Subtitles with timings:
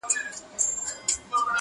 [0.03, 1.47] نازکبچياننازکګلونهيېدلېپاتهسي,